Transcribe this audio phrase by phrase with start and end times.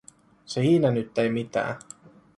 [0.45, 1.75] Siinä nyt ei mitään.